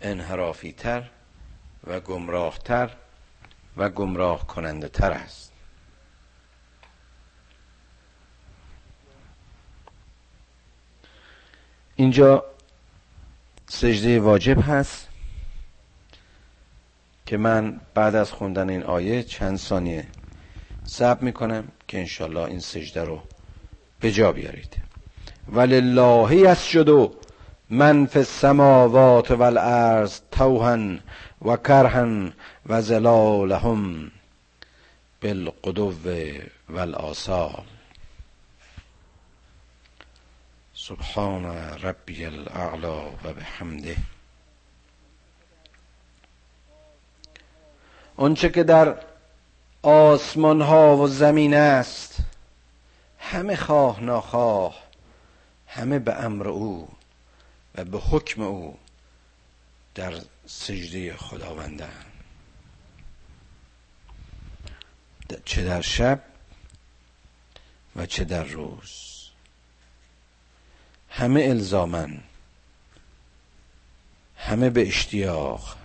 [0.00, 1.10] انحرافی تر
[1.86, 2.90] و گمراه تر
[3.76, 5.52] و گمراه کننده تر است.
[11.96, 12.44] اینجا
[13.68, 15.08] سجده واجب هست
[17.26, 20.06] که من بعد از خوندن این آیه چند ثانیه
[20.84, 23.22] صبر می‌کنم که انشالله این سجده رو
[24.02, 24.76] به جا بیارید.
[25.52, 27.10] ولله یسجد
[27.70, 31.00] من فی السماوات والارض توهن
[31.42, 32.32] و کرهن
[32.66, 34.10] و زلالهم
[35.22, 35.94] بالقدو
[36.68, 37.64] والآصال.
[40.74, 41.44] سبحان
[41.82, 43.96] ربی الاعلا و بحمده.
[48.16, 48.96] آنچه که در
[49.82, 52.31] آسمان ها و زمین است
[53.22, 54.82] همه خواه ناخواه
[55.66, 56.88] همه به امر او
[57.74, 58.78] و به حکم او
[59.94, 60.14] در
[60.46, 62.04] سجده خداوندن
[65.44, 66.22] چه در شب
[67.96, 69.12] و چه در روز.
[71.10, 72.20] همه الزامن
[74.36, 75.76] همه به اشتیاق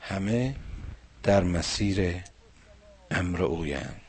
[0.00, 0.56] همه
[1.22, 2.22] در مسیر
[3.10, 4.05] امر اویند.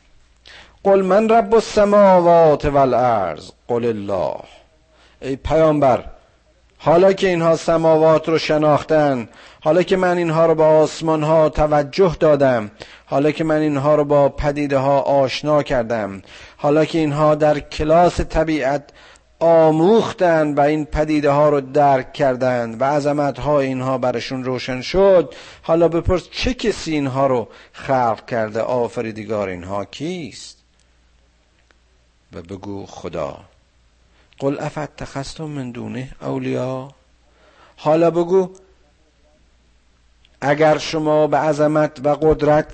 [0.88, 3.51] قل من رب السماوات والارض.
[3.67, 4.35] قل الله.
[5.21, 6.03] ای پیامبر
[6.77, 9.29] حالا که اینها سماوات رو شناختن
[9.63, 12.71] حالا که من اینها رو با آسمان ها توجه دادم
[13.05, 16.21] حالا که من اینها رو با پدیده ها آشنا کردم
[16.57, 18.83] حالا که اینها در کلاس طبیعت
[19.39, 25.33] آموختند و این پدیده ها رو درک کردند و عظمت ها اینها برشون روشن شد
[25.61, 30.57] حالا بپرس چه کسی اینها رو خلق کرده؟ آفریدگار اینها کیست؟
[32.34, 33.39] و بگو خدا.
[34.39, 36.91] قل افت تخستم من دونه اولیا.
[37.78, 38.49] حالا بگو
[40.41, 42.65] اگر شما به عظمت و قدرت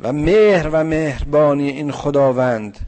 [0.00, 2.78] و مهر و مهربانی این خداوند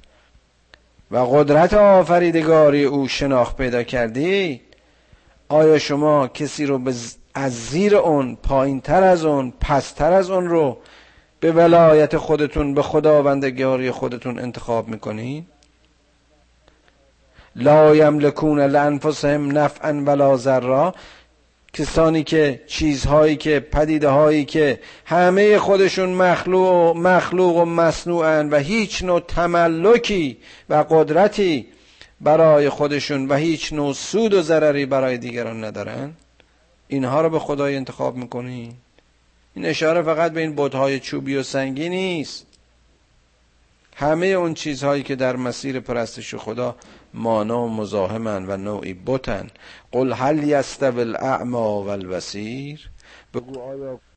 [1.10, 4.60] و قدرت آفریدگاری او شناخت پیدا کردی
[5.48, 6.92] آیا شما کسی رو
[7.34, 10.76] از زیر اون پایین تر از اون پستر از اون رو
[11.40, 15.53] به ولایت خودتون به خداوندگاری خودتون انتخاب می‌کنید
[17.56, 20.94] لا یملکون لانفسهم نفعا ولا ضرا.
[21.72, 29.02] کسانی که چیزهایی که پدیده هایی که همه خودشون مخلوق, مخلوق و مصنوعن و هیچ
[29.02, 30.36] نوع تملکی
[30.68, 31.66] و قدرتی
[32.20, 36.12] برای خودشون و هیچ نوع سود و ضرری برای دیگران ندارن.
[36.88, 38.74] اینها رو به خدای انتخاب می‌کنی.
[39.54, 42.46] این اشاره فقط به این بودهای چوبی و سنگی نیست.
[43.96, 46.76] همه اون چیزهایی که در مسیر پرستش خدا
[47.14, 49.46] مانا مزاحمن و نوعی بتن.
[49.92, 51.90] قل هل یستوی الاعما و
[53.34, 54.00] بگو آیا